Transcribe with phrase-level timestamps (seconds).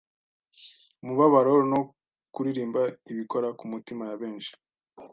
[1.01, 1.81] umubabaro no
[2.33, 4.51] kuririmba ibikora ku mitima ya benshi.